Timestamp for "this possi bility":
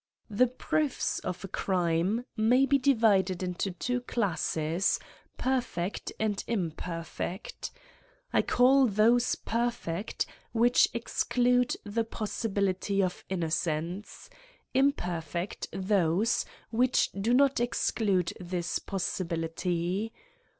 18.39-20.11